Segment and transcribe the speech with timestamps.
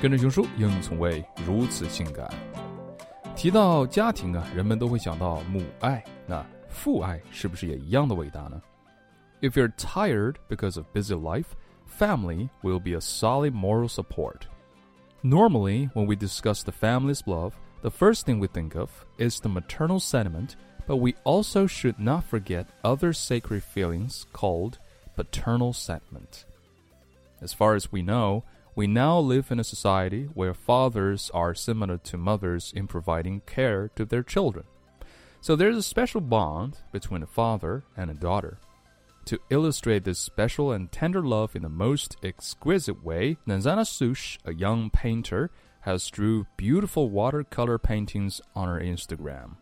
[0.00, 2.28] 跟着熊叔，英语从未如此性感。
[3.36, 8.60] 提到家庭啊，人们都会想到母爱，那父爱是不是也一样的伟大呢？
[9.40, 11.46] If you're tired because of busy life,
[11.98, 14.42] family will be a solid moral support.
[15.22, 17.52] Normally, when we discuss the family's love,
[17.82, 20.56] the first thing we think of is the maternal sentiment,
[20.86, 24.78] but we also should not forget other sacred feelings called
[25.16, 26.44] paternal sentiment.
[27.40, 28.44] As far as we know,
[28.75, 33.89] we now live in a society where fathers are similar to mothers in providing care
[33.95, 34.65] to their children.
[35.39, 38.57] So there's a special bond between a father and a daughter.
[39.25, 44.53] To illustrate this special and tender love in the most exquisite way, Snezhana Soosh, a
[44.53, 45.51] young painter,
[45.81, 49.55] has drew beautiful watercolor paintings on her Instagram.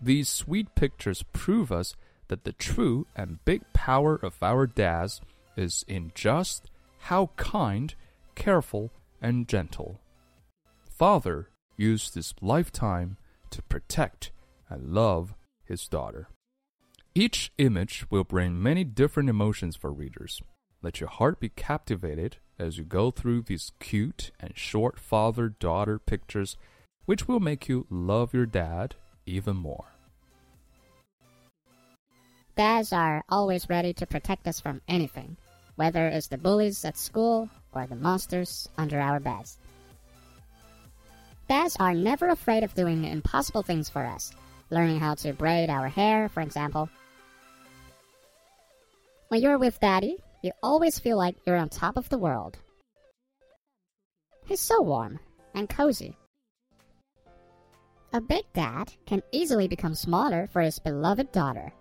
[0.00, 1.94] These sweet pictures prove us
[2.28, 5.20] that the true and big power of our dads
[5.56, 7.94] is in just how kind
[8.38, 10.00] careful, and gentle.
[10.88, 13.18] Father used his lifetime
[13.50, 14.30] to protect
[14.70, 16.28] and love his daughter.
[17.14, 20.40] Each image will bring many different emotions for readers.
[20.82, 25.98] Let your heart be captivated as you go through these cute and short father daughter
[25.98, 26.56] pictures,
[27.06, 28.94] which will make you love your dad
[29.26, 29.86] even more.
[32.56, 35.36] Dads are always ready to protect us from anything,
[35.74, 39.58] whether it's the bullies at school or the monsters under our beds.
[41.48, 44.32] Dads are never afraid of doing impossible things for us,
[44.70, 46.88] learning how to braid our hair, for example.
[49.28, 52.58] When you're with Daddy, you always feel like you're on top of the world.
[54.44, 55.20] He's so warm
[55.54, 56.16] and cozy.
[58.12, 61.72] A big dad can easily become smaller for his beloved daughter.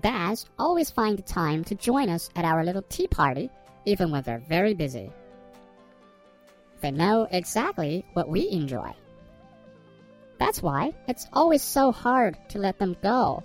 [0.00, 3.50] Dads always find the time to join us at our little tea party
[3.84, 5.10] even when they're very busy.
[6.80, 8.92] They know exactly what we enjoy.
[10.38, 13.42] That's why it's always so hard to let them go.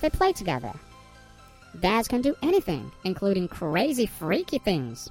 [0.00, 0.72] They play together.
[1.80, 5.10] Dads can do anything, including crazy, freaky things.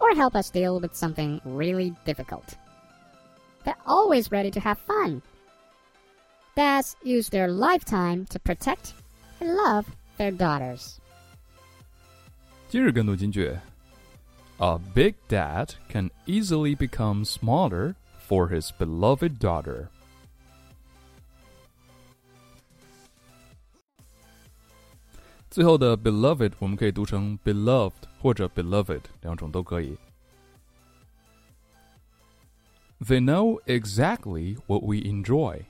[0.00, 2.56] Or help us deal with something really difficult.
[3.64, 5.20] They're always ready to have fun.
[6.56, 8.94] Dads use their lifetime to protect
[9.40, 9.86] and love
[10.16, 11.01] their daughters.
[12.71, 13.57] 今日跟读金句：
[14.57, 17.95] A big dad can easily become smaller
[18.27, 19.87] for his beloved daughter.
[25.49, 29.97] 最后的 beloved 我们可以读成 beloved 或者 beloved，两种都可以。
[32.99, 35.65] They know exactly what we enjoy.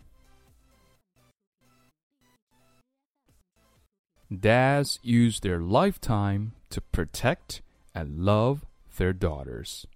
[4.41, 7.60] Dads use their lifetime to protect
[7.94, 8.65] and love
[8.97, 9.87] their daughters.